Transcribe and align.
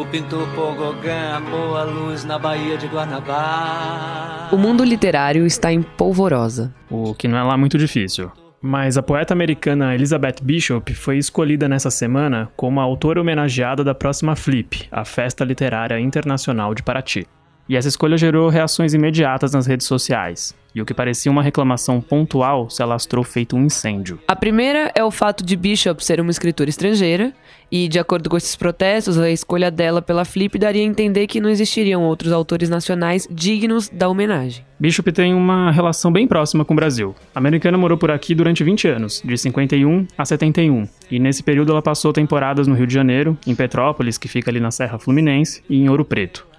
o 0.00 0.06
pintor 0.06 0.48
Pogogã 0.54 1.36
amou 1.36 1.76
a 1.76 1.84
luz 1.84 2.24
na 2.24 2.38
Baía 2.38 2.78
de 2.78 2.86
Guanabara. 2.86 4.48
O 4.50 4.56
mundo 4.56 4.82
literário 4.82 5.46
está 5.46 5.70
em 5.70 5.82
polvorosa. 5.82 6.74
O 6.90 7.14
que 7.14 7.28
não 7.28 7.36
é 7.36 7.42
lá 7.42 7.56
muito 7.56 7.76
difícil. 7.76 8.32
Mas 8.62 8.96
a 8.96 9.02
poeta 9.02 9.34
americana 9.34 9.94
Elizabeth 9.94 10.36
Bishop 10.42 10.94
foi 10.94 11.18
escolhida 11.18 11.68
nessa 11.68 11.90
semana 11.90 12.50
como 12.56 12.80
a 12.80 12.82
autora 12.82 13.20
homenageada 13.20 13.84
da 13.84 13.94
próxima 13.94 14.34
Flip, 14.34 14.88
a 14.90 15.04
Festa 15.04 15.44
Literária 15.44 16.00
Internacional 16.00 16.74
de 16.74 16.82
Paraty. 16.82 17.26
E 17.70 17.76
essa 17.76 17.86
escolha 17.86 18.18
gerou 18.18 18.48
reações 18.48 18.94
imediatas 18.94 19.52
nas 19.52 19.64
redes 19.64 19.86
sociais. 19.86 20.52
E 20.74 20.82
o 20.82 20.84
que 20.84 20.92
parecia 20.92 21.30
uma 21.30 21.40
reclamação 21.40 22.00
pontual 22.00 22.68
se 22.68 22.82
alastrou 22.82 23.22
feito 23.22 23.54
um 23.54 23.64
incêndio. 23.64 24.18
A 24.26 24.34
primeira 24.34 24.90
é 24.92 25.04
o 25.04 25.10
fato 25.12 25.44
de 25.44 25.54
Bishop 25.54 26.04
ser 26.04 26.20
uma 26.20 26.32
escritora 26.32 26.68
estrangeira, 26.68 27.32
e 27.70 27.86
de 27.86 28.00
acordo 28.00 28.28
com 28.28 28.36
esses 28.36 28.56
protestos, 28.56 29.16
a 29.20 29.30
escolha 29.30 29.70
dela 29.70 30.02
pela 30.02 30.24
Flip 30.24 30.58
daria 30.58 30.82
a 30.82 30.84
entender 30.84 31.28
que 31.28 31.40
não 31.40 31.48
existiriam 31.48 32.02
outros 32.02 32.32
autores 32.32 32.68
nacionais 32.68 33.28
dignos 33.30 33.88
da 33.88 34.08
homenagem. 34.08 34.64
Bishop 34.76 35.12
tem 35.12 35.32
uma 35.32 35.70
relação 35.70 36.10
bem 36.10 36.26
próxima 36.26 36.64
com 36.64 36.72
o 36.72 36.76
Brasil. 36.76 37.14
A 37.32 37.38
americana 37.38 37.78
morou 37.78 37.96
por 37.96 38.10
aqui 38.10 38.34
durante 38.34 38.64
20 38.64 38.88
anos, 38.88 39.22
de 39.24 39.38
51 39.38 40.08
a 40.18 40.24
71, 40.24 40.88
e 41.08 41.20
nesse 41.20 41.44
período 41.44 41.70
ela 41.70 41.82
passou 41.82 42.12
temporadas 42.12 42.66
no 42.66 42.74
Rio 42.74 42.88
de 42.88 42.94
Janeiro, 42.94 43.38
em 43.46 43.54
Petrópolis, 43.54 44.18
que 44.18 44.26
fica 44.26 44.50
ali 44.50 44.58
na 44.58 44.72
Serra 44.72 44.98
Fluminense, 44.98 45.62
e 45.70 45.76
em 45.76 45.88
Ouro 45.88 46.04
Preto. 46.04 46.49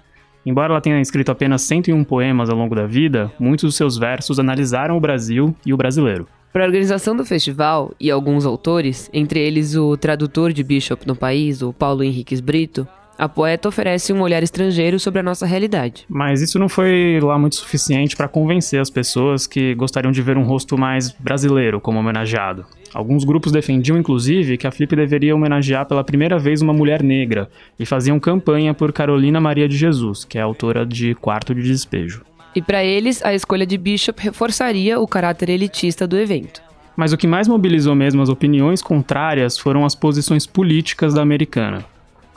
Embora 0.44 0.72
ela 0.72 0.80
tenha 0.80 1.00
escrito 1.00 1.30
apenas 1.30 1.62
101 1.62 2.02
poemas 2.04 2.50
ao 2.50 2.56
longo 2.56 2.74
da 2.74 2.86
vida, 2.86 3.32
muitos 3.38 3.64
dos 3.64 3.76
seus 3.76 3.96
versos 3.96 4.38
analisaram 4.38 4.96
o 4.96 5.00
Brasil 5.00 5.54
e 5.64 5.72
o 5.72 5.76
brasileiro. 5.76 6.26
Para 6.52 6.64
a 6.64 6.66
organização 6.66 7.16
do 7.16 7.24
festival 7.24 7.94
e 7.98 8.10
alguns 8.10 8.44
autores, 8.44 9.08
entre 9.12 9.40
eles 9.40 9.74
o 9.74 9.96
tradutor 9.96 10.52
de 10.52 10.62
Bishop 10.62 11.06
no 11.06 11.16
país, 11.16 11.62
o 11.62 11.72
Paulo 11.72 12.02
Henriques 12.02 12.40
Brito, 12.40 12.86
a 13.18 13.28
poeta 13.28 13.68
oferece 13.68 14.12
um 14.12 14.20
olhar 14.20 14.42
estrangeiro 14.42 14.98
sobre 14.98 15.20
a 15.20 15.22
nossa 15.22 15.46
realidade. 15.46 16.04
Mas 16.08 16.40
isso 16.40 16.58
não 16.58 16.68
foi 16.68 17.20
lá 17.22 17.38
muito 17.38 17.56
suficiente 17.56 18.16
para 18.16 18.28
convencer 18.28 18.80
as 18.80 18.90
pessoas 18.90 19.46
que 19.46 19.74
gostariam 19.74 20.12
de 20.12 20.22
ver 20.22 20.36
um 20.36 20.42
rosto 20.42 20.76
mais 20.78 21.10
brasileiro 21.10 21.80
como 21.80 21.98
homenageado. 21.98 22.64
Alguns 22.94 23.24
grupos 23.24 23.52
defendiam, 23.52 23.96
inclusive, 23.96 24.58
que 24.58 24.66
a 24.66 24.70
Flip 24.70 24.94
deveria 24.94 25.34
homenagear 25.34 25.86
pela 25.86 26.04
primeira 26.04 26.38
vez 26.38 26.60
uma 26.60 26.72
mulher 26.72 27.02
negra 27.02 27.48
e 27.78 27.86
faziam 27.86 28.20
campanha 28.20 28.74
por 28.74 28.92
Carolina 28.92 29.40
Maria 29.40 29.68
de 29.68 29.76
Jesus, 29.76 30.24
que 30.24 30.36
é 30.36 30.42
autora 30.42 30.84
de 30.84 31.14
Quarto 31.14 31.54
de 31.54 31.62
Despejo. 31.62 32.22
E 32.54 32.60
para 32.60 32.84
eles, 32.84 33.24
a 33.24 33.32
escolha 33.32 33.64
de 33.64 33.78
Bishop 33.78 34.22
reforçaria 34.22 35.00
o 35.00 35.06
caráter 35.06 35.48
elitista 35.48 36.06
do 36.06 36.18
evento. 36.18 36.60
Mas 36.94 37.12
o 37.12 37.16
que 37.16 37.26
mais 37.26 37.48
mobilizou 37.48 37.94
mesmo 37.94 38.20
as 38.20 38.28
opiniões 38.28 38.82
contrárias 38.82 39.56
foram 39.56 39.86
as 39.86 39.94
posições 39.94 40.46
políticas 40.46 41.14
da 41.14 41.22
americana. 41.22 41.82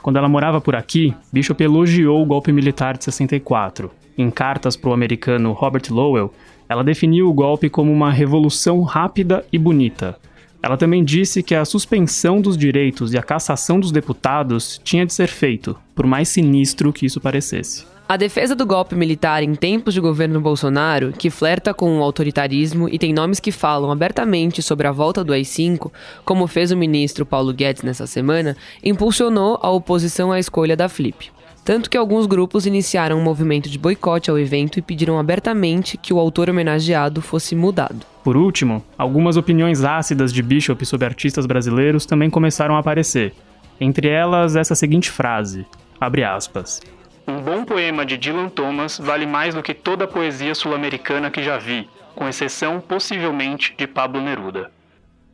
Quando 0.06 0.18
ela 0.18 0.28
morava 0.28 0.60
por 0.60 0.76
aqui, 0.76 1.12
Bishop 1.32 1.60
elogiou 1.64 2.22
o 2.22 2.24
golpe 2.24 2.52
militar 2.52 2.96
de 2.96 3.02
64. 3.02 3.90
Em 4.16 4.30
cartas 4.30 4.76
para 4.76 4.90
o 4.90 4.92
americano 4.92 5.50
Robert 5.50 5.82
Lowell, 5.90 6.32
ela 6.68 6.84
definiu 6.84 7.28
o 7.28 7.32
golpe 7.32 7.68
como 7.68 7.92
uma 7.92 8.12
revolução 8.12 8.82
rápida 8.82 9.44
e 9.52 9.58
bonita, 9.58 10.16
ela 10.62 10.76
também 10.76 11.04
disse 11.04 11.42
que 11.42 11.54
a 11.54 11.64
suspensão 11.64 12.40
dos 12.40 12.56
direitos 12.56 13.12
e 13.12 13.18
a 13.18 13.22
cassação 13.22 13.78
dos 13.78 13.92
deputados 13.92 14.80
tinha 14.82 15.06
de 15.06 15.12
ser 15.12 15.28
feito, 15.28 15.76
por 15.94 16.06
mais 16.06 16.28
sinistro 16.28 16.92
que 16.92 17.06
isso 17.06 17.20
parecesse. 17.20 17.84
A 18.08 18.16
defesa 18.16 18.54
do 18.54 18.64
golpe 18.64 18.94
militar 18.94 19.42
em 19.42 19.52
tempos 19.56 19.92
de 19.92 20.00
governo 20.00 20.40
Bolsonaro, 20.40 21.12
que 21.12 21.28
flerta 21.28 21.74
com 21.74 21.98
o 21.98 22.02
autoritarismo 22.04 22.88
e 22.88 23.00
tem 23.00 23.12
nomes 23.12 23.40
que 23.40 23.50
falam 23.50 23.90
abertamente 23.90 24.62
sobre 24.62 24.86
a 24.86 24.92
volta 24.92 25.24
do 25.24 25.32
AI-5, 25.32 25.90
como 26.24 26.46
fez 26.46 26.70
o 26.70 26.76
ministro 26.76 27.26
Paulo 27.26 27.52
Guedes 27.52 27.82
nessa 27.82 28.06
semana, 28.06 28.56
impulsionou 28.84 29.58
a 29.60 29.68
oposição 29.70 30.30
à 30.30 30.38
escolha 30.38 30.76
da 30.76 30.88
Flip. 30.88 31.32
Tanto 31.64 31.90
que 31.90 31.96
alguns 31.96 32.26
grupos 32.26 32.64
iniciaram 32.64 33.18
um 33.18 33.24
movimento 33.24 33.68
de 33.68 33.76
boicote 33.76 34.30
ao 34.30 34.38
evento 34.38 34.78
e 34.78 34.82
pediram 34.82 35.18
abertamente 35.18 35.96
que 35.96 36.14
o 36.14 36.20
autor 36.20 36.48
homenageado 36.48 37.20
fosse 37.20 37.56
mudado. 37.56 38.06
Por 38.22 38.36
último, 38.36 38.84
algumas 38.96 39.36
opiniões 39.36 39.82
ácidas 39.82 40.32
de 40.32 40.44
Bishop 40.44 40.86
sobre 40.86 41.06
artistas 41.06 41.44
brasileiros 41.44 42.06
também 42.06 42.30
começaram 42.30 42.76
a 42.76 42.78
aparecer. 42.78 43.34
Entre 43.80 44.06
elas, 44.06 44.54
essa 44.54 44.76
seguinte 44.76 45.10
frase: 45.10 45.66
abre 46.00 46.22
aspas. 46.22 46.80
Um 47.28 47.40
bom 47.40 47.64
poema 47.64 48.06
de 48.06 48.16
Dylan 48.16 48.48
Thomas 48.48 48.98
vale 48.98 49.26
mais 49.26 49.54
do 49.54 49.62
que 49.62 49.74
toda 49.74 50.04
a 50.04 50.08
poesia 50.08 50.54
sul-americana 50.54 51.28
que 51.28 51.42
já 51.42 51.58
vi, 51.58 51.88
com 52.14 52.28
exceção, 52.28 52.80
possivelmente, 52.80 53.74
de 53.76 53.86
Pablo 53.86 54.20
Neruda. 54.20 54.70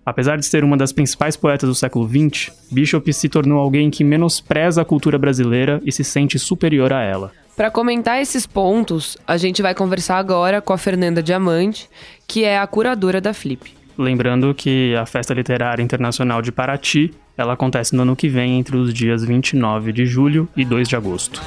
Apesar 0.04 0.36
de 0.38 0.46
ser 0.46 0.64
uma 0.64 0.76
das 0.76 0.90
principais 0.90 1.36
poetas 1.36 1.68
do 1.68 1.74
século 1.74 2.08
XX, 2.08 2.50
Bishop 2.72 3.12
se 3.12 3.28
tornou 3.28 3.58
alguém 3.58 3.90
que 3.90 4.02
menospreza 4.02 4.80
a 4.80 4.84
cultura 4.84 5.18
brasileira 5.18 5.80
e 5.84 5.92
se 5.92 6.02
sente 6.02 6.38
superior 6.38 6.92
a 6.94 7.02
ela. 7.02 7.30
Para 7.54 7.70
comentar 7.70 8.20
esses 8.20 8.46
pontos, 8.46 9.18
a 9.26 9.36
gente 9.36 9.60
vai 9.60 9.74
conversar 9.74 10.16
agora 10.16 10.62
com 10.62 10.72
a 10.72 10.78
Fernanda 10.78 11.22
Diamante, 11.22 11.88
que 12.26 12.42
é 12.42 12.58
a 12.58 12.66
curadora 12.66 13.20
da 13.20 13.34
Flip. 13.34 13.70
Lembrando 13.96 14.54
que 14.54 14.96
a 14.96 15.04
Festa 15.04 15.34
Literária 15.34 15.82
Internacional 15.82 16.40
de 16.40 16.50
Paraty, 16.50 17.12
ela 17.36 17.52
acontece 17.52 17.94
no 17.94 18.02
ano 18.02 18.16
que 18.16 18.28
vem 18.28 18.58
entre 18.58 18.76
os 18.76 18.92
dias 18.92 19.22
29 19.22 19.92
de 19.92 20.06
julho 20.06 20.48
e 20.56 20.64
2 20.64 20.88
de 20.88 20.96
agosto. 20.96 21.40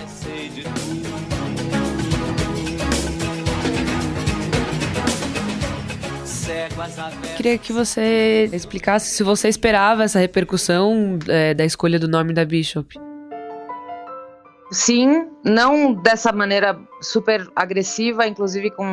Queria 7.35 7.57
que 7.57 7.73
você 7.73 8.49
explicasse 8.53 9.15
se 9.15 9.23
você 9.23 9.47
esperava 9.49 10.03
essa 10.03 10.19
repercussão 10.19 11.17
é, 11.27 11.53
da 11.53 11.65
escolha 11.65 11.99
do 11.99 12.07
nome 12.07 12.33
da 12.33 12.45
Bishop. 12.45 13.04
Sim, 14.75 15.29
não 15.41 15.93
dessa 15.93 16.33
maneira 16.33 16.77
super 17.01 17.47
agressiva, 17.55 18.27
inclusive 18.27 18.71
com 18.71 18.85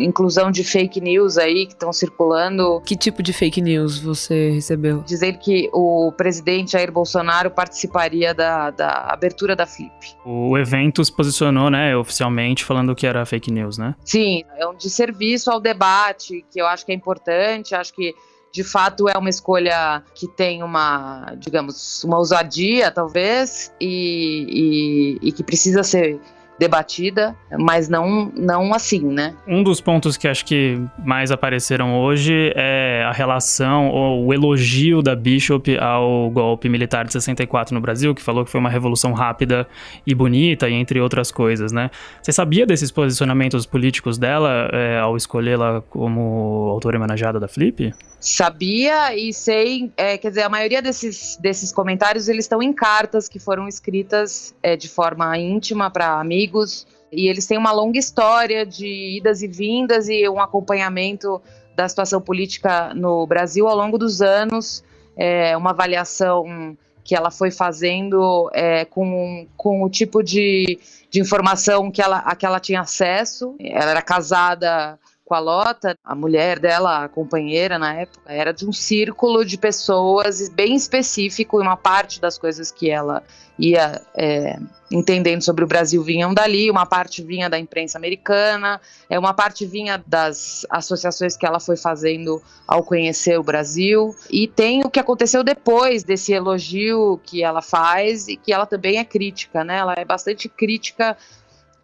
inclusão 0.00 0.50
de 0.50 0.64
fake 0.64 1.00
news 1.00 1.38
aí 1.38 1.66
que 1.66 1.72
estão 1.72 1.92
circulando. 1.92 2.80
Que 2.84 2.96
tipo 2.96 3.22
de 3.22 3.32
fake 3.32 3.60
news 3.60 3.98
você 3.98 4.50
recebeu? 4.50 5.02
Dizer 5.06 5.38
que 5.38 5.70
o 5.72 6.12
presidente 6.16 6.72
Jair 6.72 6.90
Bolsonaro 6.90 7.48
participaria 7.48 8.34
da, 8.34 8.70
da 8.70 9.06
abertura 9.08 9.54
da 9.54 9.66
Flip. 9.66 9.92
O 10.24 10.58
evento 10.58 11.04
se 11.04 11.14
posicionou, 11.14 11.70
né, 11.70 11.96
oficialmente, 11.96 12.64
falando 12.64 12.94
que 12.94 13.06
era 13.06 13.24
fake 13.24 13.52
news, 13.52 13.78
né? 13.78 13.94
Sim, 14.04 14.42
é 14.56 14.66
um 14.66 14.74
desserviço 14.74 15.48
ao 15.48 15.60
debate, 15.60 16.44
que 16.50 16.60
eu 16.60 16.66
acho 16.66 16.84
que 16.84 16.90
é 16.90 16.94
importante, 16.94 17.72
acho 17.72 17.94
que 17.94 18.14
de 18.52 18.64
fato 18.64 19.08
é 19.08 19.16
uma 19.16 19.30
escolha 19.30 20.02
que 20.14 20.26
tem 20.26 20.62
uma, 20.62 21.34
digamos, 21.38 22.02
uma 22.04 22.18
ousadia, 22.18 22.90
talvez, 22.90 23.72
e, 23.80 25.18
e, 25.22 25.28
e 25.28 25.32
que 25.32 25.42
precisa 25.42 25.82
ser 25.82 26.20
debatida, 26.60 27.34
mas 27.58 27.88
não, 27.88 28.30
não 28.36 28.74
assim, 28.74 29.00
né? 29.00 29.34
Um 29.48 29.62
dos 29.62 29.80
pontos 29.80 30.18
que 30.18 30.28
acho 30.28 30.44
que 30.44 30.78
mais 31.02 31.30
apareceram 31.30 31.98
hoje 31.98 32.52
é 32.54 33.02
a 33.02 33.12
relação 33.12 33.88
ou 33.88 34.26
o 34.26 34.34
elogio 34.34 35.00
da 35.00 35.16
Bishop 35.16 35.78
ao 35.78 36.28
golpe 36.28 36.68
militar 36.68 37.06
de 37.06 37.12
64 37.14 37.74
no 37.74 37.80
Brasil, 37.80 38.14
que 38.14 38.22
falou 38.22 38.44
que 38.44 38.50
foi 38.50 38.60
uma 38.60 38.68
revolução 38.68 39.14
rápida 39.14 39.66
e 40.06 40.14
bonita, 40.14 40.68
e 40.68 40.74
entre 40.74 41.00
outras 41.00 41.32
coisas, 41.32 41.72
né? 41.72 41.90
Você 42.20 42.30
sabia 42.30 42.66
desses 42.66 42.90
posicionamentos 42.90 43.64
políticos 43.64 44.18
dela 44.18 44.68
é, 44.70 44.98
ao 44.98 45.16
escolhê-la 45.16 45.80
como 45.88 46.68
autora 46.68 46.98
homenageada 46.98 47.40
da 47.40 47.48
Flip? 47.48 47.94
Sabia 48.20 49.16
e 49.16 49.32
sei, 49.32 49.90
é, 49.96 50.18
quer 50.18 50.28
dizer, 50.28 50.42
a 50.42 50.48
maioria 50.50 50.82
desses, 50.82 51.38
desses 51.40 51.72
comentários 51.72 52.28
eles 52.28 52.44
estão 52.44 52.62
em 52.62 52.70
cartas 52.70 53.30
que 53.30 53.38
foram 53.38 53.66
escritas 53.66 54.54
é, 54.62 54.76
de 54.76 54.90
forma 54.90 55.38
íntima 55.38 55.90
para 55.90 56.22
amigos 56.50 56.86
e 57.12 57.28
eles 57.28 57.46
têm 57.46 57.58
uma 57.58 57.72
longa 57.72 57.98
história 57.98 58.66
de 58.66 59.16
idas 59.16 59.42
e 59.42 59.48
vindas 59.48 60.08
e 60.08 60.28
um 60.28 60.40
acompanhamento 60.40 61.40
da 61.74 61.88
situação 61.88 62.20
política 62.20 62.92
no 62.94 63.26
Brasil 63.26 63.66
ao 63.66 63.76
longo 63.76 63.96
dos 63.96 64.20
anos, 64.20 64.84
é, 65.16 65.56
uma 65.56 65.70
avaliação 65.70 66.76
que 67.02 67.14
ela 67.14 67.30
foi 67.30 67.50
fazendo 67.50 68.50
é, 68.52 68.84
com, 68.84 69.46
com 69.56 69.82
o 69.82 69.90
tipo 69.90 70.22
de, 70.22 70.78
de 71.10 71.20
informação 71.20 71.90
que 71.90 72.02
ela, 72.02 72.18
a 72.18 72.36
que 72.36 72.46
ela 72.46 72.60
tinha 72.60 72.82
acesso. 72.82 73.56
Ela 73.58 73.90
era 73.90 74.02
casada 74.02 74.98
com 75.30 75.36
a 75.36 75.38
Lota, 75.38 75.96
a 76.04 76.12
mulher 76.12 76.58
dela, 76.58 77.04
a 77.04 77.08
companheira 77.08 77.78
na 77.78 77.94
época, 77.94 78.32
era 78.32 78.52
de 78.52 78.66
um 78.66 78.72
círculo 78.72 79.44
de 79.44 79.56
pessoas 79.56 80.48
bem 80.48 80.74
específico 80.74 81.60
e 81.60 81.62
uma 81.62 81.76
parte 81.76 82.20
das 82.20 82.36
coisas 82.36 82.72
que 82.72 82.90
ela 82.90 83.22
ia 83.56 84.02
é, 84.16 84.58
entendendo 84.90 85.42
sobre 85.42 85.62
o 85.62 85.68
Brasil 85.68 86.02
vinham 86.02 86.34
dali, 86.34 86.68
uma 86.68 86.84
parte 86.84 87.22
vinha 87.22 87.48
da 87.48 87.58
imprensa 87.58 87.96
americana, 87.96 88.80
é 89.08 89.16
uma 89.16 89.32
parte 89.32 89.64
vinha 89.64 90.02
das 90.04 90.66
associações 90.68 91.36
que 91.36 91.46
ela 91.46 91.60
foi 91.60 91.76
fazendo 91.76 92.42
ao 92.66 92.82
conhecer 92.82 93.38
o 93.38 93.42
Brasil 93.42 94.16
e 94.30 94.48
tem 94.48 94.82
o 94.82 94.90
que 94.90 94.98
aconteceu 94.98 95.44
depois 95.44 96.02
desse 96.02 96.32
elogio 96.32 97.20
que 97.22 97.44
ela 97.44 97.62
faz 97.62 98.26
e 98.26 98.36
que 98.36 98.52
ela 98.52 98.66
também 98.66 98.98
é 98.98 99.04
crítica, 99.04 99.62
né? 99.62 99.78
Ela 99.78 99.94
é 99.96 100.04
bastante 100.04 100.48
crítica 100.48 101.16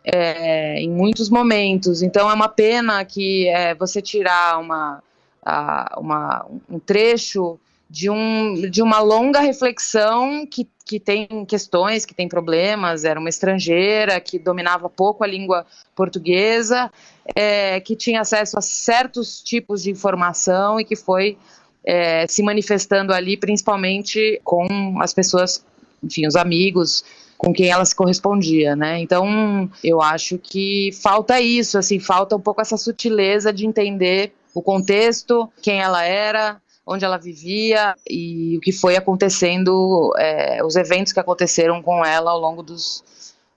é, 0.06 0.80
em 0.80 0.88
muitos 0.88 1.28
momentos. 1.28 2.00
Então 2.00 2.30
é 2.30 2.32
uma 2.32 2.48
pena 2.48 3.04
que 3.04 3.48
é, 3.48 3.74
você 3.74 4.00
tirar 4.00 4.60
uma, 4.60 5.02
a, 5.44 5.98
uma, 5.98 6.46
um 6.70 6.78
trecho 6.78 7.58
de, 7.90 8.08
um, 8.08 8.68
de 8.70 8.82
uma 8.82 9.00
longa 9.00 9.40
reflexão 9.40 10.46
que, 10.46 10.68
que 10.84 11.00
tem 11.00 11.44
questões, 11.44 12.06
que 12.06 12.14
tem 12.14 12.28
problemas, 12.28 13.04
era 13.04 13.18
uma 13.18 13.28
estrangeira 13.28 14.20
que 14.20 14.38
dominava 14.38 14.88
pouco 14.88 15.24
a 15.24 15.26
língua 15.26 15.66
portuguesa, 15.94 16.90
é, 17.34 17.80
que 17.80 17.96
tinha 17.96 18.20
acesso 18.20 18.56
a 18.58 18.60
certos 18.60 19.42
tipos 19.42 19.82
de 19.82 19.90
informação 19.90 20.78
e 20.78 20.84
que 20.84 20.94
foi 20.94 21.36
é, 21.84 22.26
se 22.28 22.42
manifestando 22.42 23.12
ali, 23.12 23.36
principalmente 23.36 24.40
com 24.44 25.00
as 25.00 25.12
pessoas, 25.12 25.64
enfim, 26.02 26.26
os 26.26 26.36
amigos 26.36 27.04
com 27.36 27.52
quem 27.52 27.68
ela 27.68 27.84
se 27.84 27.94
correspondia, 27.94 28.74
né? 28.74 28.98
Então, 29.00 29.70
eu 29.82 30.00
acho 30.00 30.38
que 30.38 30.90
falta 31.02 31.40
isso, 31.40 31.78
assim, 31.78 31.98
falta 31.98 32.36
um 32.36 32.40
pouco 32.40 32.60
essa 32.60 32.76
sutileza 32.76 33.52
de 33.52 33.66
entender 33.66 34.32
o 34.54 34.62
contexto, 34.62 35.50
quem 35.60 35.80
ela 35.80 36.02
era, 36.02 36.60
onde 36.86 37.04
ela 37.04 37.18
vivia 37.18 37.94
e 38.08 38.56
o 38.56 38.60
que 38.60 38.72
foi 38.72 38.96
acontecendo, 38.96 40.12
é, 40.16 40.64
os 40.64 40.76
eventos 40.76 41.12
que 41.12 41.20
aconteceram 41.20 41.82
com 41.82 42.04
ela 42.04 42.30
ao 42.30 42.40
longo 42.40 42.62
dos, 42.62 43.04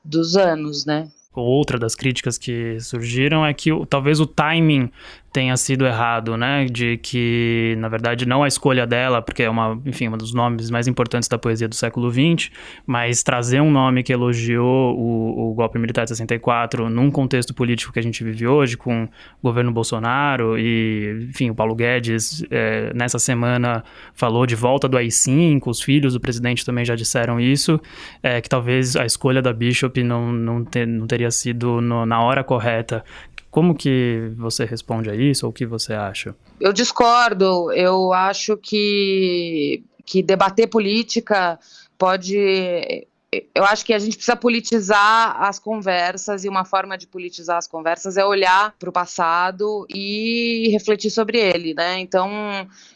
dos 0.03 0.35
anos, 0.35 0.85
né? 0.85 1.07
Outra 1.33 1.77
das 1.77 1.95
críticas 1.95 2.37
que 2.37 2.79
surgiram 2.81 3.45
é 3.45 3.53
que 3.53 3.69
talvez 3.87 4.19
o 4.19 4.25
timing 4.25 4.91
tenha 5.31 5.55
sido 5.57 5.85
errado, 5.85 6.35
né? 6.35 6.65
De 6.65 6.97
que, 6.97 7.75
na 7.77 7.87
verdade, 7.87 8.25
não 8.25 8.43
a 8.43 8.47
escolha 8.47 8.85
dela, 8.87 9.21
porque 9.21 9.43
é 9.43 9.49
uma, 9.49 9.79
enfim, 9.85 10.07
um 10.07 10.17
dos 10.17 10.33
nomes 10.33 10.69
mais 10.69 10.87
importantes 10.87 11.29
da 11.29 11.37
poesia 11.37 11.67
do 11.67 11.75
século 11.75 12.09
XX, 12.11 12.49
mas 12.85 13.21
trazer 13.21 13.61
um 13.61 13.71
nome 13.71 14.03
que 14.03 14.11
elogiou 14.11 14.97
o, 14.97 15.51
o 15.51 15.53
golpe 15.53 15.77
militar 15.77 16.03
de 16.03 16.09
64 16.09 16.89
num 16.89 17.11
contexto 17.11 17.53
político 17.53 17.93
que 17.93 17.99
a 17.99 18.03
gente 18.03 18.23
vive 18.23 18.47
hoje, 18.47 18.75
com 18.75 19.03
o 19.03 19.09
governo 19.43 19.71
Bolsonaro 19.71 20.57
e, 20.57 21.27
enfim, 21.29 21.49
o 21.51 21.55
Paulo 21.55 21.75
Guedes, 21.75 22.43
é, 22.49 22.91
nessa 22.93 23.19
semana 23.19 23.83
falou 24.13 24.45
de 24.45 24.55
volta 24.55 24.87
do 24.87 24.97
AI-5, 24.97 25.61
os 25.67 25.81
filhos 25.81 26.13
do 26.13 26.19
presidente 26.19 26.65
também 26.65 26.83
já 26.83 26.95
disseram 26.95 27.39
isso, 27.39 27.79
é, 28.23 28.41
que 28.41 28.49
talvez 28.49 28.95
a 28.95 29.05
escolha 29.05 29.41
da 29.41 29.53
Bishop 29.53 30.01
não, 30.03 30.31
não, 30.31 30.65
ter, 30.65 30.87
não 30.87 31.05
teria 31.05 31.29
sido 31.29 31.81
no, 31.81 32.05
na 32.05 32.21
hora 32.21 32.43
correta, 32.43 33.03
como 33.51 33.75
que 33.75 34.31
você 34.37 34.63
responde 34.63 35.09
a 35.09 35.15
isso 35.15 35.45
ou 35.45 35.49
o 35.49 35.53
que 35.53 35.65
você 35.65 35.93
acha? 35.93 36.35
Eu 36.59 36.71
discordo. 36.71 37.71
Eu 37.71 38.13
acho 38.13 38.55
que, 38.57 39.83
que 40.05 40.21
debater 40.21 40.67
política 40.67 41.59
pode. 41.97 43.07
Eu 43.53 43.63
acho 43.63 43.85
que 43.85 43.93
a 43.93 43.99
gente 43.99 44.15
precisa 44.15 44.35
politizar 44.35 45.39
as 45.43 45.59
conversas 45.59 46.43
e 46.43 46.49
uma 46.49 46.65
forma 46.65 46.97
de 46.97 47.05
politizar 47.05 47.57
as 47.57 47.67
conversas 47.67 48.17
é 48.17 48.25
olhar 48.25 48.73
para 48.79 48.89
o 48.89 48.93
passado 48.93 49.85
e 49.87 50.69
refletir 50.71 51.11
sobre 51.11 51.37
ele, 51.37 51.75
né? 51.75 51.99
Então, 51.99 52.27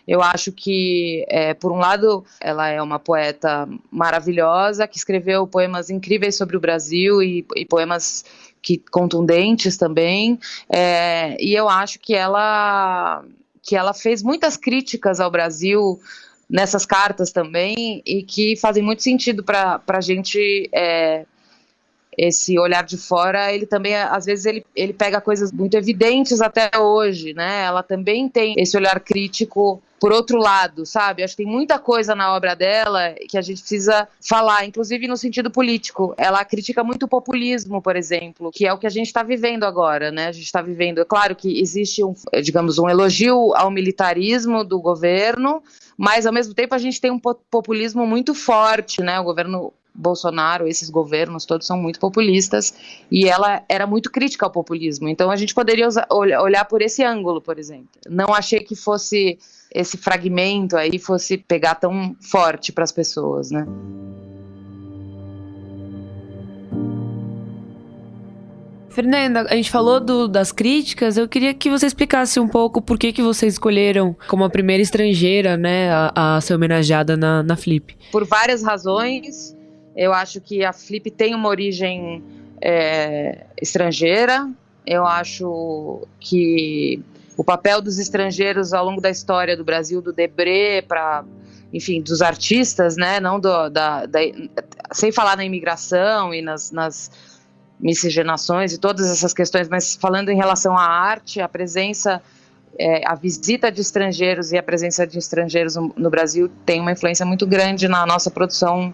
eu 0.07 0.23
acho 0.23 0.51
que, 0.51 1.23
é, 1.29 1.53
por 1.53 1.71
um 1.71 1.77
lado, 1.77 2.25
ela 2.41 2.67
é 2.67 2.81
uma 2.81 2.97
poeta 2.97 3.69
maravilhosa 3.91 4.87
que 4.87 4.97
escreveu 4.97 5.45
poemas 5.45 5.91
incríveis 5.91 6.35
sobre 6.35 6.57
o 6.57 6.59
Brasil 6.59 7.21
e, 7.21 7.45
e 7.55 7.63
poemas 7.63 8.25
que 8.63 8.77
contundentes 8.89 9.77
também, 9.77 10.39
é, 10.69 11.35
e 11.39 11.53
eu 11.53 11.67
acho 11.69 11.99
que 11.99 12.15
ela 12.15 13.23
que 13.61 13.75
ela 13.77 13.93
fez 13.93 14.21
muitas 14.21 14.57
críticas 14.57 15.19
ao 15.21 15.31
Brasil 15.31 15.99
nessas 16.49 16.85
cartas 16.85 17.31
também 17.31 18.01
e 18.05 18.21
que 18.23 18.57
fazem 18.57 18.83
muito 18.83 19.01
sentido 19.01 19.43
para 19.43 19.81
a 19.87 20.01
gente 20.01 20.69
é, 20.73 21.25
esse 22.17 22.57
olhar 22.59 22.83
de 22.83 22.97
fora, 22.97 23.51
ele 23.51 23.65
também, 23.65 23.95
às 23.95 24.25
vezes, 24.25 24.45
ele, 24.45 24.65
ele 24.75 24.93
pega 24.93 25.21
coisas 25.21 25.51
muito 25.51 25.75
evidentes 25.75 26.41
até 26.41 26.69
hoje, 26.77 27.33
né? 27.33 27.63
Ela 27.63 27.83
também 27.83 28.29
tem 28.29 28.55
esse 28.57 28.75
olhar 28.77 28.99
crítico 28.99 29.81
por 30.03 30.11
outro 30.11 30.37
lado, 30.37 30.85
sabe? 30.85 31.23
Acho 31.23 31.33
que 31.33 31.43
tem 31.43 31.49
muita 31.49 31.79
coisa 31.79 32.13
na 32.13 32.35
obra 32.35 32.57
dela 32.57 33.15
que 33.29 33.37
a 33.37 33.41
gente 33.41 33.61
precisa 33.61 34.05
falar, 34.19 34.65
inclusive 34.65 35.07
no 35.07 35.15
sentido 35.15 35.49
político. 35.49 36.13
Ela 36.17 36.43
critica 36.43 36.83
muito 36.83 37.03
o 37.03 37.07
populismo, 37.07 37.81
por 37.81 37.95
exemplo, 37.95 38.51
que 38.51 38.67
é 38.67 38.73
o 38.73 38.77
que 38.77 38.85
a 38.85 38.89
gente 38.89 39.07
está 39.07 39.23
vivendo 39.23 39.63
agora, 39.63 40.11
né? 40.11 40.27
A 40.27 40.31
gente 40.33 40.43
está 40.43 40.61
vivendo, 40.61 40.99
é 40.99 41.05
claro 41.05 41.33
que 41.33 41.57
existe 41.57 42.03
um, 42.03 42.13
digamos, 42.43 42.77
um 42.77 42.89
elogio 42.89 43.55
ao 43.55 43.71
militarismo 43.71 44.65
do 44.65 44.77
governo, 44.81 45.63
mas 45.97 46.25
ao 46.25 46.33
mesmo 46.33 46.53
tempo 46.53 46.75
a 46.75 46.79
gente 46.79 46.99
tem 46.99 47.09
um 47.09 47.19
populismo 47.19 48.05
muito 48.05 48.35
forte, 48.35 49.01
né? 49.01 49.17
O 49.21 49.23
governo 49.23 49.71
Bolsonaro, 49.93 50.67
esses 50.67 50.89
governos 50.89 51.45
todos 51.45 51.67
são 51.67 51.77
muito 51.77 51.99
populistas 51.99 52.73
e 53.11 53.27
ela 53.27 53.63
era 53.69 53.85
muito 53.85 54.11
crítica 54.11 54.45
ao 54.45 54.51
populismo. 54.51 55.07
Então 55.07 55.29
a 55.29 55.35
gente 55.35 55.53
poderia 55.53 55.87
usar, 55.87 56.07
olhar 56.09 56.65
por 56.65 56.81
esse 56.81 57.03
ângulo, 57.03 57.41
por 57.41 57.59
exemplo. 57.59 57.89
Não 58.09 58.33
achei 58.33 58.61
que 58.61 58.75
fosse 58.75 59.37
esse 59.73 59.97
fragmento 59.97 60.77
aí 60.77 60.99
fosse 60.99 61.37
pegar 61.37 61.75
tão 61.75 62.15
forte 62.21 62.71
para 62.71 62.83
as 62.83 62.91
pessoas, 62.91 63.49
né? 63.49 63.65
Fernanda, 68.93 69.41
a 69.49 69.55
gente 69.55 69.71
falou 69.71 69.99
do, 69.99 70.27
das 70.27 70.51
críticas, 70.51 71.17
eu 71.17 71.27
queria 71.27 71.51
que 71.51 71.67
você 71.67 71.87
explicasse 71.87 72.39
um 72.39 72.47
pouco 72.47 72.79
por 72.79 72.99
que, 72.99 73.11
que 73.11 73.23
vocês 73.23 73.53
escolheram 73.53 74.15
como 74.27 74.43
a 74.43 74.49
primeira 74.51 74.83
estrangeira, 74.83 75.57
né, 75.57 75.89
a, 75.91 76.35
a 76.35 76.41
ser 76.41 76.53
homenageada 76.53 77.17
na, 77.17 77.41
na 77.41 77.55
Flip. 77.55 77.97
Por 78.11 78.23
várias 78.23 78.61
razões, 78.61 79.55
eu 79.95 80.13
acho 80.13 80.41
que 80.41 80.63
a 80.63 80.73
Flip 80.73 81.09
tem 81.11 81.35
uma 81.35 81.49
origem 81.49 82.23
é, 82.61 83.45
estrangeira, 83.61 84.49
eu 84.85 85.05
acho 85.05 86.07
que 86.19 87.01
o 87.37 87.43
papel 87.43 87.81
dos 87.81 87.99
estrangeiros 87.99 88.73
ao 88.73 88.85
longo 88.85 89.01
da 89.01 89.09
história 89.09 89.55
do 89.55 89.63
Brasil, 89.63 90.01
do 90.01 90.13
Debré 90.13 90.81
para 90.81 91.23
enfim, 91.73 92.01
dos 92.01 92.21
artistas, 92.21 92.95
né, 92.95 93.19
não 93.19 93.39
do, 93.39 93.67
da, 93.69 94.05
da, 94.05 94.19
sem 94.91 95.11
falar 95.11 95.35
na 95.35 95.43
imigração 95.43 96.31
e 96.31 96.39
nas, 96.39 96.71
nas 96.71 97.09
miscigenações 97.79 98.73
e 98.73 98.77
todas 98.77 99.09
essas 99.09 99.33
questões, 99.33 99.67
mas 99.67 99.95
falando 99.95 100.29
em 100.29 100.35
relação 100.35 100.77
à 100.77 100.85
arte, 100.85 101.41
a 101.41 101.49
presença, 101.49 102.21
é, 102.77 103.01
a 103.07 103.15
visita 103.15 103.71
de 103.71 103.81
estrangeiros 103.81 104.51
e 104.51 104.57
a 104.57 104.61
presença 104.61 105.07
de 105.07 105.17
estrangeiros 105.17 105.75
no, 105.75 105.91
no, 105.97 106.09
Brasil 106.11 106.49
tem 106.63 106.79
uma 106.79 106.91
influência 106.91 107.25
muito 107.25 107.47
grande 107.47 107.87
na 107.87 108.05
nossa 108.05 108.29
produção 108.29 108.93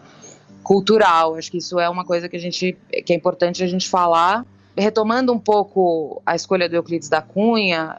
cultural. 0.63 1.35
Acho 1.35 1.51
que 1.51 1.57
isso 1.57 1.79
é 1.79 1.89
uma 1.89 2.05
coisa 2.05 2.27
que 2.27 2.35
a 2.35 2.39
gente 2.39 2.77
que 3.05 3.13
é 3.13 3.15
importante 3.15 3.63
a 3.63 3.67
gente 3.67 3.87
falar. 3.89 4.45
Retomando 4.77 5.33
um 5.33 5.39
pouco 5.39 6.21
a 6.25 6.35
escolha 6.35 6.69
do 6.69 6.75
Euclides 6.75 7.09
da 7.09 7.21
Cunha, 7.21 7.97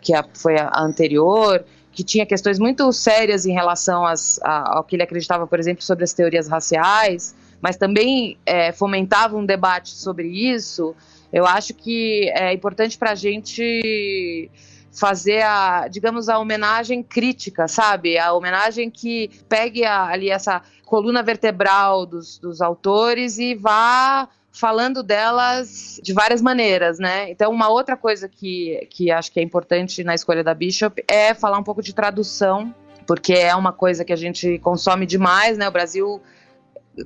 que 0.00 0.12
foi 0.34 0.58
a, 0.58 0.68
a 0.68 0.82
anterior, 0.82 1.64
que 1.92 2.02
tinha 2.02 2.26
questões 2.26 2.58
muito 2.58 2.92
sérias 2.92 3.46
em 3.46 3.52
relação 3.52 4.04
às, 4.04 4.40
a, 4.42 4.78
ao 4.78 4.84
que 4.84 4.96
ele 4.96 5.02
acreditava, 5.02 5.46
por 5.46 5.60
exemplo, 5.60 5.82
sobre 5.84 6.02
as 6.02 6.12
teorias 6.12 6.48
raciais 6.48 7.34
mas 7.62 7.76
também 7.76 8.36
é, 8.44 8.72
fomentava 8.72 9.36
um 9.36 9.46
debate 9.46 9.90
sobre 9.90 10.26
isso, 10.26 10.96
eu 11.32 11.46
acho 11.46 11.72
que 11.72 12.28
é 12.34 12.52
importante 12.52 12.98
para 12.98 13.12
a 13.12 13.14
gente 13.14 14.50
fazer 14.90 15.42
a, 15.42 15.86
digamos, 15.88 16.28
a 16.28 16.38
homenagem 16.40 17.02
crítica, 17.04 17.68
sabe? 17.68 18.18
A 18.18 18.32
homenagem 18.32 18.90
que 18.90 19.30
pegue 19.48 19.84
a, 19.84 20.06
ali 20.06 20.28
essa 20.28 20.60
coluna 20.92 21.22
vertebral 21.22 22.04
dos, 22.04 22.36
dos 22.36 22.60
autores 22.60 23.38
e 23.38 23.54
vá 23.54 24.28
falando 24.50 25.02
delas 25.02 25.98
de 26.02 26.12
várias 26.12 26.42
maneiras, 26.42 26.98
né? 26.98 27.30
Então, 27.30 27.50
uma 27.50 27.70
outra 27.70 27.96
coisa 27.96 28.28
que, 28.28 28.86
que 28.90 29.10
acho 29.10 29.32
que 29.32 29.40
é 29.40 29.42
importante 29.42 30.04
na 30.04 30.14
escolha 30.14 30.44
da 30.44 30.52
Bishop 30.52 31.02
é 31.08 31.32
falar 31.32 31.58
um 31.58 31.62
pouco 31.62 31.80
de 31.80 31.94
tradução, 31.94 32.74
porque 33.06 33.32
é 33.32 33.56
uma 33.56 33.72
coisa 33.72 34.04
que 34.04 34.12
a 34.12 34.16
gente 34.16 34.58
consome 34.58 35.06
demais, 35.06 35.56
né? 35.56 35.66
O 35.66 35.72
Brasil 35.72 36.20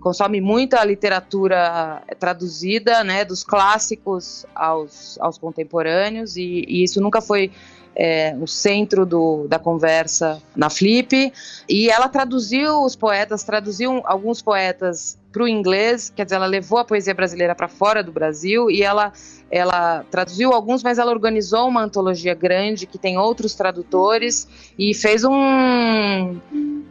consome 0.00 0.40
muita 0.40 0.84
literatura 0.84 2.02
traduzida, 2.18 3.04
né, 3.04 3.24
dos 3.24 3.44
clássicos 3.44 4.44
aos, 4.52 5.16
aos 5.20 5.38
contemporâneos, 5.38 6.36
e, 6.36 6.64
e 6.66 6.82
isso 6.82 7.00
nunca 7.00 7.20
foi 7.20 7.52
é, 7.96 8.36
o 8.38 8.46
centro 8.46 9.06
do, 9.06 9.48
da 9.48 9.58
conversa 9.58 10.40
na 10.54 10.68
Flip. 10.68 11.32
E 11.68 11.88
ela 11.88 12.08
traduziu 12.08 12.82
os 12.84 12.94
poetas, 12.94 13.42
traduziu 13.42 14.02
alguns 14.04 14.42
poetas 14.42 15.18
para 15.32 15.42
o 15.42 15.48
inglês, 15.48 16.12
quer 16.14 16.24
dizer, 16.24 16.36
ela 16.36 16.46
levou 16.46 16.78
a 16.78 16.84
poesia 16.84 17.12
brasileira 17.12 17.54
para 17.54 17.68
fora 17.68 18.02
do 18.02 18.10
Brasil 18.10 18.70
e 18.70 18.82
ela, 18.82 19.12
ela 19.50 20.02
traduziu 20.10 20.52
alguns, 20.52 20.82
mas 20.82 20.98
ela 20.98 21.10
organizou 21.10 21.68
uma 21.68 21.82
antologia 21.82 22.34
grande 22.34 22.86
que 22.86 22.96
tem 22.96 23.18
outros 23.18 23.54
tradutores 23.54 24.48
e 24.78 24.94
fez 24.94 25.24
um, 25.24 26.40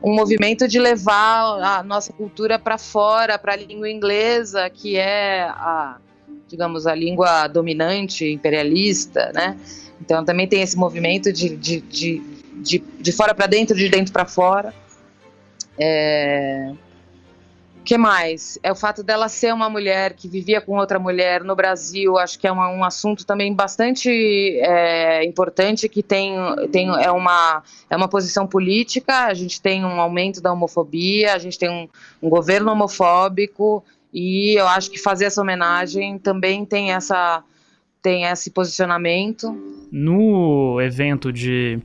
um 0.03 0.13
movimento 0.13 0.67
de 0.67 0.79
levar 0.79 1.59
a 1.59 1.83
nossa 1.83 2.13
cultura 2.13 2.59
para 2.59 2.77
fora, 2.77 3.39
para 3.39 3.53
a 3.53 3.55
língua 3.55 3.89
inglesa, 3.89 4.69
que 4.69 4.95
é 4.95 5.41
a, 5.49 5.97
digamos, 6.47 6.85
a 6.85 6.93
língua 6.93 7.47
dominante, 7.47 8.31
imperialista, 8.31 9.31
né? 9.33 9.57
Então 10.01 10.23
também 10.23 10.47
tem 10.47 10.61
esse 10.61 10.77
movimento 10.77 11.31
de, 11.31 11.55
de, 11.55 11.81
de, 11.81 12.21
de, 12.55 12.79
de 12.79 13.11
fora 13.11 13.33
para 13.33 13.47
dentro, 13.47 13.75
de 13.75 13.89
dentro 13.89 14.11
para 14.11 14.25
fora. 14.25 14.73
É... 15.77 16.71
que 17.83 17.97
mais? 17.97 18.57
É 18.63 18.71
o 18.71 18.75
fato 18.75 19.03
dela 19.03 19.27
ser 19.27 19.53
uma 19.53 19.69
mulher 19.69 20.13
que 20.13 20.27
vivia 20.27 20.61
com 20.61 20.77
outra 20.77 20.97
mulher 20.97 21.43
no 21.43 21.55
Brasil, 21.55 22.17
acho 22.17 22.39
que 22.39 22.47
é 22.47 22.51
uma, 22.51 22.69
um 22.69 22.83
assunto 22.83 23.25
também 23.25 23.53
bastante 23.53 24.09
é, 24.61 25.23
importante, 25.25 25.89
que 25.89 26.01
tem, 26.01 26.33
tem 26.71 26.87
é, 27.03 27.11
uma, 27.11 27.61
é 27.89 27.95
uma 27.95 28.07
posição 28.07 28.47
política, 28.47 29.25
a 29.25 29.33
gente 29.33 29.61
tem 29.61 29.83
um 29.83 29.99
aumento 29.99 30.41
da 30.41 30.53
homofobia, 30.53 31.33
a 31.33 31.37
gente 31.37 31.59
tem 31.59 31.69
um, 31.69 31.87
um 32.21 32.29
governo 32.29 32.71
homofóbico, 32.71 33.83
e 34.13 34.57
eu 34.57 34.65
acho 34.65 34.89
que 34.89 34.97
fazer 34.97 35.25
essa 35.25 35.41
homenagem 35.41 36.17
também 36.17 36.63
tem 36.63 36.93
essa 36.93 37.43
tem 38.05 38.23
esse 38.25 38.51
posicionamento. 38.51 39.51
No 39.91 40.79
evento 40.79 41.33
de 41.33 41.79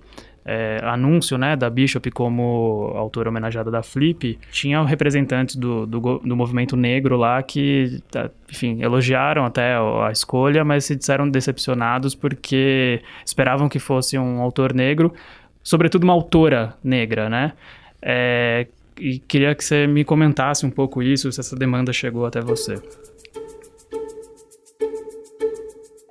é, 0.44 0.78
anúncio 0.82 1.38
né, 1.38 1.56
da 1.56 1.70
Bishop 1.70 2.10
como 2.10 2.92
autora 2.94 3.30
homenageada 3.30 3.70
da 3.70 3.82
Flip, 3.82 4.38
tinha 4.52 4.82
representantes 4.82 5.56
do, 5.56 5.86
do, 5.86 6.18
do, 6.18 6.36
movimento 6.36 6.76
negro 6.76 7.16
lá 7.16 7.42
que, 7.42 8.02
tá, 8.10 8.28
enfim, 8.50 8.82
elogiaram 8.82 9.46
até 9.46 9.76
a 9.76 10.10
escolha, 10.12 10.62
mas 10.62 10.84
se 10.84 10.94
disseram 10.94 11.26
decepcionados 11.26 12.14
porque 12.14 13.00
esperavam 13.24 13.66
que 13.66 13.78
fosse 13.78 14.18
um 14.18 14.42
autor 14.42 14.74
negro, 14.74 15.14
sobretudo 15.62 16.04
uma 16.04 16.12
autora 16.12 16.76
negra, 16.84 17.30
né? 17.30 17.54
É, 18.02 18.66
e 18.98 19.18
queria 19.20 19.54
que 19.54 19.64
você 19.64 19.86
me 19.86 20.04
comentasse 20.04 20.66
um 20.66 20.70
pouco 20.70 21.02
isso, 21.02 21.32
se 21.32 21.40
essa 21.40 21.56
demanda 21.56 21.94
chegou 21.94 22.26
até 22.26 22.42
você 22.42 22.78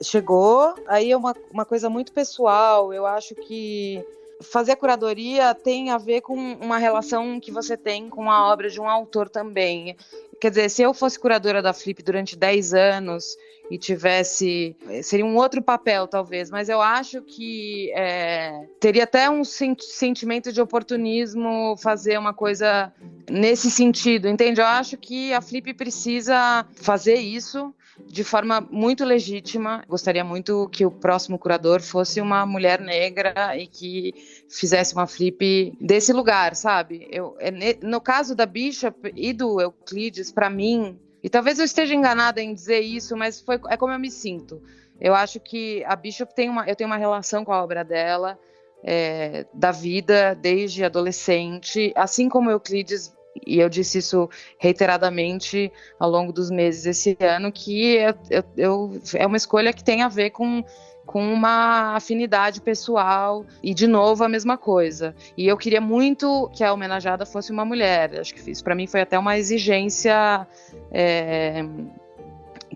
chegou. 0.10 0.74
Aí 0.88 1.12
é 1.12 1.18
uma, 1.18 1.36
uma 1.52 1.66
coisa 1.66 1.90
muito 1.90 2.12
pessoal. 2.12 2.94
Eu 2.94 3.06
acho 3.06 3.36
que 3.36 4.04
fazer 4.42 4.72
a 4.72 4.76
curadoria 4.76 5.54
tem 5.54 5.90
a 5.90 5.98
ver 5.98 6.22
com 6.22 6.36
uma 6.36 6.78
relação 6.78 7.40
que 7.40 7.52
você 7.52 7.76
tem 7.76 8.10
com 8.10 8.32
a 8.32 8.52
obra 8.52 8.70
de 8.70 8.80
um 8.80 8.88
autor 8.88 9.30
também. 9.30 9.96
Quer 10.40 10.50
dizer, 10.50 10.70
se 10.70 10.82
eu 10.82 10.94
fosse 10.94 11.20
curadora 11.20 11.62
da 11.62 11.74
Flip 11.74 12.02
durante 12.02 12.38
10 12.38 12.74
anos 12.74 13.38
e 13.70 13.78
tivesse. 13.78 14.76
Seria 15.04 15.26
um 15.26 15.36
outro 15.36 15.62
papel, 15.62 16.08
talvez, 16.08 16.50
mas 16.50 16.70
eu 16.70 16.82
acho 16.82 17.22
que 17.22 17.92
é, 17.94 18.66
teria 18.80 19.04
até 19.04 19.30
um 19.30 19.44
sentimento 19.44 20.52
de 20.52 20.60
oportunismo 20.60 21.76
fazer 21.78 22.18
uma 22.18 22.34
coisa 22.34 22.92
nesse 23.30 23.70
sentido, 23.70 24.28
entende? 24.28 24.60
Eu 24.60 24.66
acho 24.66 24.98
que 24.98 25.34
a 25.34 25.42
Flip 25.42 25.74
precisa 25.74 26.66
fazer 26.74 27.16
isso 27.16 27.74
de 28.06 28.24
forma 28.24 28.62
muito 28.72 29.04
legítima. 29.06 29.84
Gostaria 29.88 30.24
muito 30.24 30.70
que 30.70 30.86
o 30.86 30.92
próximo 30.92 31.38
curador 31.38 31.82
fosse 31.82 32.22
uma 32.22 32.46
mulher 32.46 32.80
negra 32.80 33.56
e 33.58 33.68
que 33.68 34.14
fizesse 34.50 34.94
uma 34.94 35.08
flip 35.08 35.74
desse 35.80 36.14
lugar, 36.14 36.56
sabe? 36.56 37.08
Eu, 37.12 37.36
é 37.40 37.78
no 37.82 38.02
caso 38.02 38.36
da 38.36 38.46
Bishop 38.46 39.12
e 39.16 39.34
do 39.34 39.60
Euclides, 39.62 40.32
para 40.32 40.50
mim, 40.50 41.00
e 41.24 41.30
talvez 41.30 41.60
eu 41.60 41.66
esteja 41.66 41.94
enganada 41.94 42.42
em 42.42 42.54
dizer 42.54 42.80
isso, 42.80 43.16
mas 43.16 43.42
foi, 43.42 43.60
é 43.70 43.78
como 43.78 43.94
eu 43.94 44.00
me 44.00 44.10
sinto. 44.10 44.62
Eu 45.00 45.14
acho 45.16 45.40
que 45.40 45.84
a 45.86 45.96
Bishop 45.96 46.34
tem 46.34 46.50
uma, 46.50 46.68
eu 46.68 46.76
tenho 46.76 46.90
uma 46.90 46.98
relação 46.98 47.46
com 47.46 47.54
a 47.54 47.64
obra 47.64 47.84
dela. 47.84 48.38
É, 48.82 49.46
da 49.54 49.72
vida 49.72 50.34
desde 50.34 50.86
adolescente, 50.86 51.92
assim 51.98 52.30
como 52.30 52.50
Euclides 52.50 53.14
e 53.46 53.60
eu 53.60 53.70
disse 53.70 54.00
isso 54.00 54.30
reiteradamente 54.58 55.72
ao 56.00 56.10
longo 56.10 56.32
dos 56.32 56.50
meses 56.50 56.86
esse 56.86 57.18
ano, 57.20 57.52
que 57.52 57.96
eu, 57.96 58.14
eu, 58.30 58.44
eu, 58.58 59.02
é 59.16 59.26
uma 59.26 59.38
escolha 59.38 59.74
que 59.74 59.84
tem 59.84 60.02
a 60.02 60.08
ver 60.08 60.32
com, 60.32 60.64
com 61.06 61.34
uma 61.34 61.96
afinidade 61.96 62.62
pessoal, 62.62 63.46
e 63.64 63.74
de 63.74 63.88
novo 63.88 64.24
a 64.24 64.30
mesma 64.30 64.58
coisa. 64.58 65.16
E 65.38 65.48
eu 65.48 65.58
queria 65.58 65.82
muito 65.82 66.50
que 66.54 66.64
a 66.64 66.74
homenageada 66.74 67.26
fosse 67.26 67.52
uma 67.52 67.66
mulher, 67.66 68.20
acho 68.20 68.34
que 68.34 68.52
isso 68.52 68.64
para 68.64 68.76
mim 68.76 68.88
foi 68.88 69.02
até 69.02 69.18
uma 69.18 69.38
exigência. 69.38 70.48
É, 70.92 71.64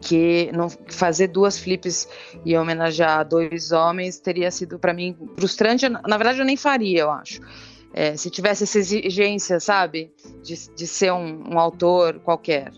que 0.01 0.51
não 0.51 0.69
fazer 0.69 1.27
duas 1.27 1.57
flips 1.57 2.09
e 2.43 2.57
homenagear 2.57 3.25
dois 3.25 3.71
homens 3.71 4.19
teria 4.19 4.51
sido 4.51 4.77
para 4.77 4.93
mim 4.93 5.15
frustrante. 5.37 5.87
Na 5.87 6.17
verdade, 6.17 6.39
eu 6.39 6.45
nem 6.45 6.57
faria, 6.57 7.01
eu 7.01 7.11
acho. 7.11 7.39
É, 7.93 8.17
se 8.17 8.29
tivesse 8.29 8.63
essa 8.63 8.79
exigência, 8.79 9.59
sabe, 9.59 10.11
de, 10.41 10.67
de 10.75 10.87
ser 10.87 11.13
um, 11.13 11.53
um 11.53 11.59
autor 11.59 12.19
qualquer. 12.19 12.71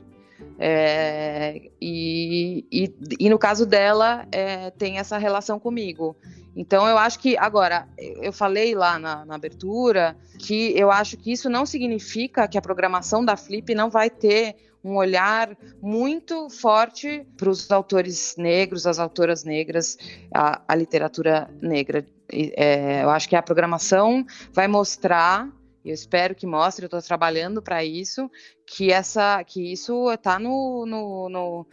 É, 0.59 1.69
e, 1.81 2.65
e, 2.71 2.93
e, 3.19 3.29
no 3.29 3.39
caso 3.39 3.65
dela, 3.65 4.27
é, 4.31 4.71
tem 4.71 4.97
essa 4.97 5.17
relação 5.17 5.59
comigo. 5.59 6.15
Então, 6.55 6.87
eu 6.87 6.97
acho 6.97 7.19
que, 7.19 7.37
agora, 7.37 7.87
eu 7.97 8.31
falei 8.31 8.73
lá 8.73 8.97
na, 8.97 9.25
na, 9.25 9.35
abertura 9.35 10.15
que 10.39 10.77
eu 10.77 10.89
acho 10.89 11.17
que 11.17 11.31
isso 11.31 11.49
não 11.49 11.65
significa 11.65 12.47
que 12.47 12.57
a 12.57 12.61
programação 12.61 13.23
da 13.23 13.35
Flip 13.35 13.75
não 13.75 13.89
vai 13.89 14.09
ter 14.09 14.55
um 14.81 14.95
olhar 14.95 15.57
muito 15.81 16.49
forte 16.49 17.25
para 17.35 17.49
os 17.49 17.69
autores 17.71 18.35
negros, 18.37 18.85
as 18.85 18.99
autoras 18.99 19.43
negras, 19.43 19.97
a, 20.33 20.61
a 20.67 20.75
literatura 20.75 21.49
negra 21.61 22.05
é, 22.31 23.03
eu 23.03 23.09
acho 23.09 23.29
que 23.29 23.35
a 23.35 23.41
programação 23.41 24.25
vai 24.53 24.67
mostrar 24.67 25.49
eu 25.85 25.93
espero 25.93 26.33
que 26.33 26.47
mostre, 26.47 26.83
eu 26.83 26.87
estou 26.87 26.99
trabalhando 26.99 27.61
para 27.61 27.85
isso, 27.85 28.29
que 28.65 28.91
essa, 28.91 29.43
que 29.43 29.71
isso 29.71 30.11
está 30.11 30.39
no, 30.39 30.83
no, 30.83 31.29
no, 31.29 31.67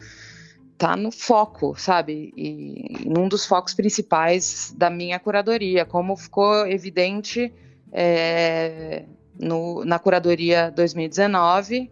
tá 0.77 0.95
no 0.95 1.11
foco, 1.11 1.73
sabe? 1.75 2.31
E 2.37 3.09
num 3.09 3.27
dos 3.27 3.43
focos 3.43 3.73
principais 3.73 4.71
da 4.77 4.87
minha 4.87 5.19
curadoria, 5.19 5.83
como 5.83 6.15
ficou 6.15 6.67
evidente 6.67 7.51
é, 7.91 9.05
no, 9.39 9.83
na 9.83 9.97
curadoria 9.97 10.69
2019, 10.69 11.91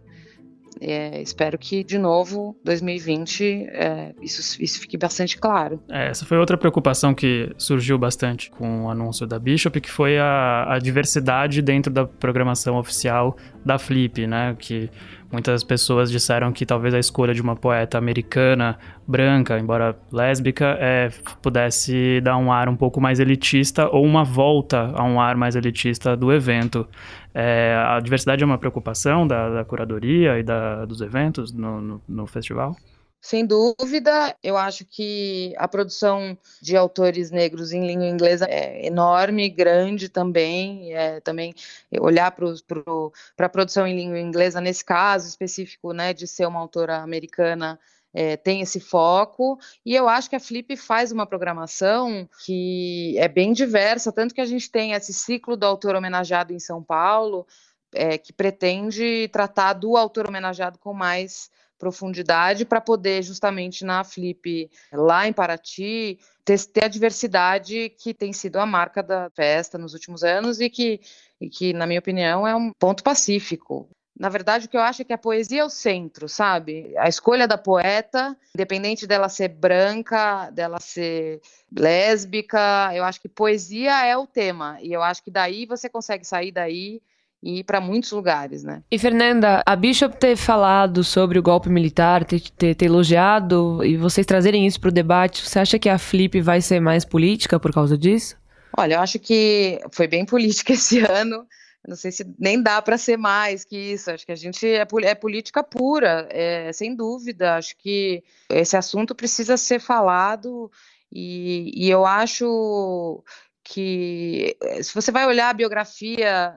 é, 0.84 1.22
espero 1.22 1.56
que, 1.56 1.84
de 1.84 1.96
novo, 1.96 2.56
2020, 2.64 3.68
é, 3.70 4.14
isso, 4.20 4.60
isso 4.60 4.80
fique 4.80 4.98
bastante 4.98 5.38
claro. 5.38 5.80
É, 5.88 6.08
essa 6.08 6.26
foi 6.26 6.36
outra 6.38 6.58
preocupação 6.58 7.14
que 7.14 7.52
surgiu 7.56 7.96
bastante 7.96 8.50
com 8.50 8.86
o 8.86 8.90
anúncio 8.90 9.26
da 9.26 9.38
Bishop, 9.38 9.80
que 9.80 9.90
foi 9.90 10.18
a, 10.18 10.66
a 10.74 10.78
diversidade 10.78 11.62
dentro 11.62 11.92
da 11.92 12.04
programação 12.04 12.76
oficial 12.76 13.36
da 13.64 13.78
Flip, 13.78 14.26
né? 14.26 14.56
Que 14.58 14.90
Muitas 15.32 15.64
pessoas 15.64 16.10
disseram 16.10 16.52
que 16.52 16.66
talvez 16.66 16.92
a 16.92 16.98
escolha 16.98 17.32
de 17.32 17.40
uma 17.40 17.56
poeta 17.56 17.96
americana, 17.96 18.78
branca, 19.08 19.58
embora 19.58 19.96
lésbica, 20.12 20.76
é, 20.78 21.08
pudesse 21.40 22.20
dar 22.20 22.36
um 22.36 22.52
ar 22.52 22.68
um 22.68 22.76
pouco 22.76 23.00
mais 23.00 23.18
elitista 23.18 23.88
ou 23.88 24.04
uma 24.04 24.24
volta 24.24 24.92
a 24.94 25.02
um 25.02 25.18
ar 25.18 25.34
mais 25.34 25.56
elitista 25.56 26.14
do 26.14 26.30
evento. 26.30 26.86
É, 27.34 27.74
a 27.74 27.98
diversidade 28.00 28.42
é 28.42 28.46
uma 28.46 28.58
preocupação 28.58 29.26
da, 29.26 29.48
da 29.48 29.64
curadoria 29.64 30.38
e 30.38 30.42
da, 30.42 30.84
dos 30.84 31.00
eventos 31.00 31.52
no, 31.52 31.80
no, 31.80 32.02
no 32.06 32.26
festival? 32.26 32.76
Sem 33.24 33.46
dúvida, 33.46 34.36
eu 34.42 34.56
acho 34.56 34.84
que 34.84 35.54
a 35.56 35.68
produção 35.68 36.36
de 36.60 36.76
autores 36.76 37.30
negros 37.30 37.72
em 37.72 37.86
língua 37.86 38.08
inglesa 38.08 38.46
é 38.50 38.84
enorme, 38.84 39.48
grande 39.48 40.08
também. 40.08 40.92
É, 40.92 41.20
também 41.20 41.54
olhar 42.00 42.32
para 42.32 43.46
a 43.46 43.48
produção 43.48 43.86
em 43.86 43.94
língua 43.94 44.18
inglesa, 44.18 44.60
nesse 44.60 44.84
caso 44.84 45.28
específico, 45.28 45.92
né, 45.92 46.12
de 46.12 46.26
ser 46.26 46.46
uma 46.46 46.58
autora 46.58 46.96
americana, 46.98 47.78
é, 48.14 48.36
tem 48.36 48.60
esse 48.60 48.80
foco, 48.80 49.58
e 49.84 49.94
eu 49.94 50.08
acho 50.08 50.28
que 50.28 50.36
a 50.36 50.40
Flip 50.40 50.76
faz 50.76 51.12
uma 51.12 51.26
programação 51.26 52.28
que 52.44 53.16
é 53.18 53.28
bem 53.28 53.52
diversa, 53.52 54.12
tanto 54.12 54.34
que 54.34 54.40
a 54.40 54.46
gente 54.46 54.70
tem 54.70 54.92
esse 54.92 55.12
ciclo 55.12 55.56
do 55.56 55.64
autor 55.64 55.94
homenageado 55.94 56.52
em 56.52 56.58
São 56.58 56.82
Paulo, 56.82 57.46
é, 57.94 58.16
que 58.18 58.32
pretende 58.32 59.28
tratar 59.28 59.74
do 59.74 59.96
autor 59.96 60.28
homenageado 60.28 60.78
com 60.78 60.92
mais 60.92 61.50
profundidade 61.78 62.64
para 62.64 62.80
poder 62.80 63.22
justamente 63.22 63.84
na 63.84 64.04
Flip 64.04 64.70
lá 64.92 65.26
em 65.26 65.32
Paraty 65.32 66.16
ter 66.44 66.84
a 66.84 66.88
diversidade 66.88 67.90
que 67.98 68.14
tem 68.14 68.32
sido 68.32 68.58
a 68.58 68.66
marca 68.66 69.02
da 69.02 69.28
festa 69.30 69.76
nos 69.76 69.92
últimos 69.92 70.22
anos 70.22 70.60
e 70.60 70.70
que, 70.70 71.00
e 71.40 71.48
que 71.48 71.72
na 71.72 71.84
minha 71.84 71.98
opinião 71.98 72.46
é 72.46 72.54
um 72.54 72.72
ponto 72.72 73.02
pacífico. 73.02 73.90
Na 74.18 74.28
verdade, 74.28 74.66
o 74.66 74.68
que 74.68 74.76
eu 74.76 74.80
acho 74.80 75.02
é 75.02 75.04
que 75.04 75.12
a 75.12 75.18
poesia 75.18 75.62
é 75.62 75.64
o 75.64 75.70
centro, 75.70 76.28
sabe? 76.28 76.94
A 76.98 77.08
escolha 77.08 77.48
da 77.48 77.56
poeta, 77.56 78.36
independente 78.54 79.06
dela 79.06 79.28
ser 79.28 79.48
branca, 79.48 80.50
dela 80.50 80.78
ser 80.80 81.40
lésbica, 81.76 82.90
eu 82.94 83.04
acho 83.04 83.20
que 83.20 83.28
poesia 83.28 84.04
é 84.04 84.16
o 84.16 84.26
tema. 84.26 84.78
E 84.80 84.92
eu 84.92 85.02
acho 85.02 85.22
que 85.22 85.30
daí 85.30 85.66
você 85.66 85.88
consegue 85.88 86.24
sair 86.24 86.52
daí 86.52 87.00
e 87.42 87.58
ir 87.58 87.64
para 87.64 87.80
muitos 87.80 88.12
lugares, 88.12 88.62
né? 88.62 88.82
E 88.90 88.98
Fernanda, 88.98 89.62
a 89.66 89.74
Bishop 89.74 90.16
ter 90.16 90.36
falado 90.36 91.02
sobre 91.02 91.38
o 91.38 91.42
golpe 91.42 91.68
militar, 91.68 92.24
ter, 92.24 92.40
ter, 92.40 92.74
ter 92.74 92.86
elogiado 92.86 93.84
e 93.84 93.96
vocês 93.96 94.24
trazerem 94.24 94.66
isso 94.66 94.80
para 94.80 94.90
o 94.90 94.92
debate, 94.92 95.42
você 95.42 95.58
acha 95.58 95.78
que 95.78 95.88
a 95.88 95.98
Flip 95.98 96.40
vai 96.40 96.60
ser 96.60 96.80
mais 96.80 97.04
política 97.04 97.58
por 97.58 97.72
causa 97.72 97.98
disso? 97.98 98.36
Olha, 98.76 98.94
eu 98.94 99.00
acho 99.00 99.18
que 99.18 99.80
foi 99.90 100.06
bem 100.06 100.24
política 100.26 100.74
esse 100.74 101.00
ano. 101.00 101.44
Não 101.86 101.96
sei 101.96 102.12
se 102.12 102.24
nem 102.38 102.62
dá 102.62 102.80
para 102.80 102.96
ser 102.96 103.16
mais 103.16 103.64
que 103.64 103.76
isso. 103.76 104.10
Acho 104.10 104.24
que 104.24 104.32
a 104.32 104.36
gente 104.36 104.66
é, 104.66 104.86
é 105.02 105.14
política 105.14 105.62
pura, 105.64 106.28
é, 106.30 106.72
sem 106.72 106.94
dúvida. 106.94 107.56
Acho 107.56 107.76
que 107.76 108.22
esse 108.48 108.76
assunto 108.76 109.14
precisa 109.14 109.56
ser 109.56 109.80
falado 109.80 110.70
e, 111.10 111.72
e 111.74 111.90
eu 111.90 112.06
acho 112.06 113.22
que 113.64 114.56
se 114.82 114.94
você 114.94 115.10
vai 115.12 115.26
olhar 115.26 115.50
a 115.50 115.54
biografia 115.54 116.54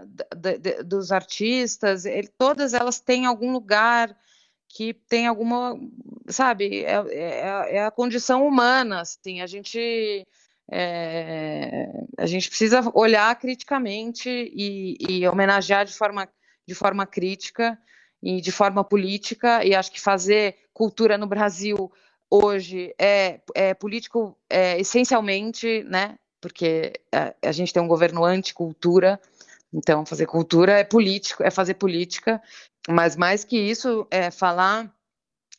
dos 0.85 1.11
artistas, 1.11 2.05
ele, 2.05 2.27
todas 2.27 2.73
elas 2.73 2.99
têm 2.99 3.25
algum 3.25 3.51
lugar 3.51 4.15
que 4.67 4.93
tem 4.93 5.27
alguma, 5.27 5.79
sabe, 6.27 6.83
é, 6.83 6.95
é, 7.09 7.75
é 7.77 7.85
a 7.85 7.91
condição 7.91 8.45
humana, 8.45 9.01
assim, 9.01 9.39
a 9.41 9.47
gente 9.47 10.27
é, 10.71 11.87
a 12.17 12.25
gente 12.25 12.49
precisa 12.49 12.81
olhar 12.93 13.33
criticamente 13.39 14.29
e, 14.29 14.97
e, 14.99 15.27
homenagear 15.27 15.85
de 15.85 15.93
forma, 15.93 16.27
de 16.67 16.73
forma 16.73 17.05
crítica 17.05 17.77
e 18.21 18.41
de 18.41 18.51
forma 18.51 18.83
política, 18.83 19.63
e 19.63 19.75
acho 19.75 19.91
que 19.91 20.01
fazer 20.01 20.55
cultura 20.73 21.17
no 21.17 21.27
Brasil 21.27 21.91
hoje 22.29 22.93
é, 22.99 23.39
é 23.53 23.73
político 23.73 24.37
é, 24.49 24.79
essencialmente, 24.79 25.83
né? 25.83 26.17
Porque 26.41 26.93
a, 27.13 27.33
a 27.49 27.51
gente 27.51 27.71
tem 27.71 27.81
um 27.81 27.87
governo 27.87 28.23
anticultura, 28.23 29.19
então 29.73 30.05
fazer 30.05 30.25
cultura 30.25 30.79
é 30.79 30.83
político, 30.83 31.43
é 31.43 31.51
fazer 31.51 31.75
política, 31.75 32.41
mas 32.87 33.15
mais 33.15 33.43
que 33.43 33.57
isso 33.57 34.07
é 34.09 34.31
falar 34.31 34.94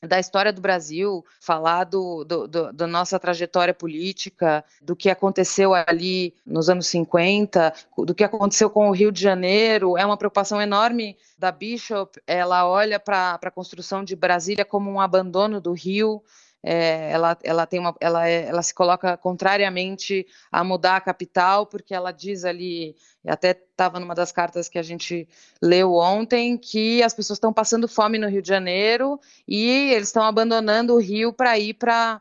da 0.02 0.18
história 0.18 0.52
do 0.52 0.60
Brasil, 0.60 1.24
falar 1.40 1.84
do, 1.84 2.24
do, 2.24 2.46
do, 2.46 2.72
da 2.72 2.86
nossa 2.86 3.18
trajetória 3.18 3.72
política, 3.72 4.64
do 4.82 4.94
que 4.94 5.08
aconteceu 5.08 5.74
ali 5.74 6.34
nos 6.44 6.68
anos 6.68 6.86
50, 6.88 7.72
do 7.98 8.14
que 8.14 8.24
aconteceu 8.24 8.68
com 8.68 8.88
o 8.88 8.92
Rio 8.92 9.10
de 9.10 9.20
Janeiro, 9.20 9.96
é 9.96 10.04
uma 10.04 10.16
preocupação 10.16 10.60
enorme 10.60 11.16
da 11.38 11.50
Bishop. 11.50 12.20
Ela 12.26 12.68
olha 12.68 13.00
para 13.00 13.38
a 13.42 13.50
construção 13.50 14.04
de 14.04 14.14
Brasília 14.14 14.64
como 14.64 14.90
um 14.90 15.00
abandono 15.00 15.60
do 15.60 15.72
Rio, 15.72 16.22
é, 16.68 17.12
ela, 17.12 17.38
ela, 17.44 17.64
tem 17.64 17.78
uma, 17.78 17.94
ela, 18.00 18.28
é, 18.28 18.46
ela 18.46 18.60
se 18.60 18.74
coloca 18.74 19.16
contrariamente 19.16 20.26
a 20.50 20.64
mudar 20.64 20.96
a 20.96 21.00
capital, 21.00 21.64
porque 21.64 21.94
ela 21.94 22.10
diz 22.10 22.44
ali, 22.44 22.96
até 23.24 23.52
estava 23.52 24.00
numa 24.00 24.16
das 24.16 24.32
cartas 24.32 24.68
que 24.68 24.76
a 24.76 24.82
gente 24.82 25.28
leu 25.62 25.94
ontem, 25.94 26.58
que 26.58 27.04
as 27.04 27.14
pessoas 27.14 27.36
estão 27.36 27.52
passando 27.52 27.86
fome 27.86 28.18
no 28.18 28.28
Rio 28.28 28.42
de 28.42 28.48
Janeiro 28.48 29.20
e 29.46 29.92
eles 29.92 30.08
estão 30.08 30.24
abandonando 30.24 30.94
o 30.94 30.98
Rio 30.98 31.32
para 31.32 31.56
ir 31.56 31.74
para 31.74 32.20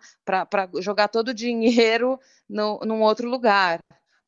jogar 0.79 1.07
todo 1.07 1.29
o 1.29 1.33
dinheiro 1.33 2.19
no, 2.47 2.79
num 2.85 3.01
outro 3.01 3.27
lugar. 3.27 3.79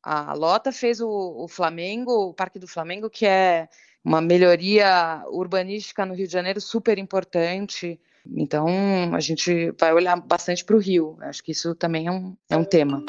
A 0.02 0.32
Lota 0.32 0.72
fez 0.72 1.00
o, 1.00 1.08
o 1.08 1.46
Flamengo, 1.46 2.10
o 2.30 2.34
Parque 2.34 2.58
do 2.58 2.66
Flamengo, 2.66 3.08
que 3.08 3.24
é 3.24 3.68
uma 4.08 4.22
melhoria 4.22 5.22
urbanística 5.26 6.06
no 6.06 6.14
Rio 6.14 6.26
de 6.26 6.32
Janeiro 6.32 6.62
super 6.62 6.98
importante. 6.98 8.00
Então, 8.34 8.66
a 9.12 9.20
gente 9.20 9.70
vai 9.78 9.92
olhar 9.92 10.16
bastante 10.16 10.64
para 10.64 10.74
o 10.74 10.78
Rio. 10.78 11.18
Acho 11.20 11.44
que 11.44 11.52
isso 11.52 11.74
também 11.74 12.06
é 12.06 12.10
um, 12.10 12.34
é 12.48 12.56
um 12.56 12.64
tema. 12.64 13.04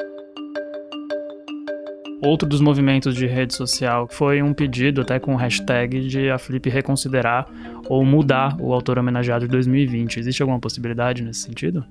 Outro 2.22 2.46
dos 2.46 2.60
movimentos 2.60 3.16
de 3.16 3.26
rede 3.26 3.56
social 3.56 4.10
foi 4.12 4.42
um 4.42 4.54
pedido, 4.54 5.00
até 5.00 5.18
com 5.20 5.38
hashtag, 5.38 6.06
de 6.06 6.30
a 6.30 6.38
Flip 6.38 6.70
reconsiderar 6.70 7.48
ou 7.88 8.04
mudar 8.04 8.58
o 8.60 8.74
autor 8.74 9.00
homenageado 9.00 9.46
de 9.46 9.52
2020. 9.52 10.20
Existe 10.20 10.42
alguma 10.42 10.60
possibilidade 10.60 11.24
nesse 11.24 11.44
sentido? 11.44 11.86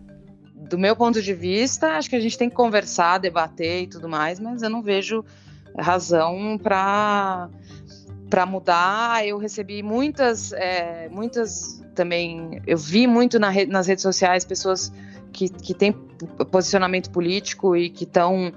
Do 0.54 0.78
meu 0.78 0.94
ponto 0.94 1.22
de 1.22 1.32
vista, 1.32 1.92
acho 1.92 2.10
que 2.10 2.16
a 2.16 2.20
gente 2.20 2.36
tem 2.36 2.50
que 2.50 2.54
conversar, 2.54 3.16
debater 3.16 3.84
e 3.84 3.86
tudo 3.86 4.06
mais, 4.06 4.38
mas 4.38 4.60
eu 4.60 4.68
não 4.68 4.82
vejo 4.82 5.24
razão 5.78 6.58
para 6.62 7.48
para 8.28 8.44
mudar. 8.46 9.26
Eu 9.26 9.38
recebi 9.38 9.82
muitas, 9.82 10.52
é, 10.52 11.08
muitas 11.10 11.82
também. 11.94 12.62
Eu 12.66 12.78
vi 12.78 13.06
muito 13.06 13.38
na 13.38 13.52
nas 13.66 13.86
redes 13.86 14.02
sociais 14.02 14.44
pessoas 14.44 14.92
que, 15.32 15.48
que 15.48 15.74
têm 15.74 15.92
posicionamento 16.50 17.10
político 17.10 17.76
e 17.76 17.90
que 17.90 18.04
estão 18.04 18.52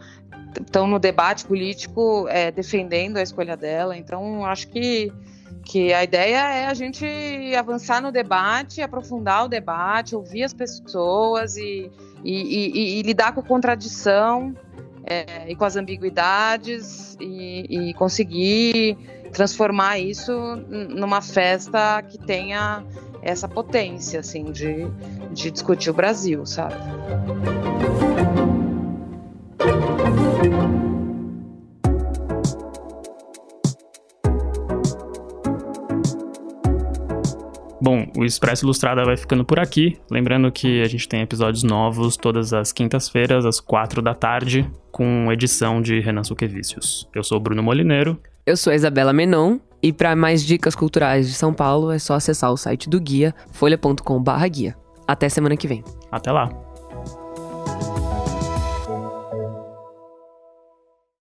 estão 0.59 0.85
no 0.85 0.99
debate 0.99 1.45
político 1.45 2.27
é, 2.29 2.51
defendendo 2.51 3.17
a 3.17 3.21
escolha 3.21 3.55
dela. 3.55 3.95
Então, 3.95 4.45
acho 4.45 4.67
que, 4.67 5.11
que 5.63 5.93
a 5.93 6.03
ideia 6.03 6.53
é 6.53 6.65
a 6.67 6.73
gente 6.73 7.05
avançar 7.57 8.01
no 8.01 8.11
debate, 8.11 8.81
aprofundar 8.81 9.45
o 9.45 9.47
debate, 9.47 10.15
ouvir 10.15 10.43
as 10.43 10.53
pessoas 10.53 11.55
e, 11.55 11.89
e, 12.23 12.33
e, 12.33 12.99
e 12.99 13.01
lidar 13.01 13.33
com 13.33 13.39
a 13.39 13.43
contradição 13.43 14.53
é, 15.05 15.49
e 15.49 15.55
com 15.55 15.65
as 15.65 15.75
ambiguidades 15.75 17.15
e, 17.19 17.93
conseguir 17.93 18.97
transformar 19.31 19.99
isso 19.99 20.31
numa 20.67 21.21
festa 21.21 22.01
que 22.03 22.17
tenha 22.17 22.83
essa 23.21 23.47
potência, 23.47 24.19
assim, 24.19 24.51
de, 24.51 24.87
de 25.31 25.51
discutir 25.51 25.89
o 25.89 25.93
Brasil, 25.93 26.45
sabe? 26.45 26.75
Bom, 37.83 38.05
o 38.15 38.23
Expresso 38.23 38.63
Ilustrada 38.63 39.03
vai 39.03 39.17
ficando 39.17 39.43
por 39.43 39.59
aqui. 39.59 39.97
Lembrando 40.09 40.51
que 40.51 40.81
a 40.83 40.87
gente 40.87 41.07
tem 41.07 41.21
episódios 41.21 41.63
novos 41.63 42.15
todas 42.15 42.53
as 42.53 42.71
quintas-feiras, 42.71 43.43
às 43.43 43.59
quatro 43.59 44.03
da 44.03 44.13
tarde, 44.13 44.69
com 44.91 45.31
edição 45.31 45.81
de 45.81 45.99
Renan 45.99 46.23
Suquevicius. 46.23 47.09
Eu 47.13 47.23
sou 47.23 47.39
Bruno 47.39 47.63
Molineiro. 47.63 48.21
Eu 48.45 48.57
sou 48.57 48.71
a 48.71 48.75
Isabela 48.75 49.13
Menon. 49.13 49.59
E 49.83 49.91
para 49.91 50.15
mais 50.15 50.43
dicas 50.43 50.75
culturais 50.75 51.27
de 51.27 51.33
São 51.33 51.51
Paulo, 51.53 51.91
é 51.91 51.97
só 51.97 52.13
acessar 52.13 52.51
o 52.51 52.57
site 52.57 52.87
do 52.87 52.99
guia, 53.01 53.33
folha.com/guia. 53.51 54.75
Até 55.07 55.27
semana 55.27 55.57
que 55.57 55.67
vem. 55.67 55.83
Até 56.11 56.31
lá. 56.31 56.49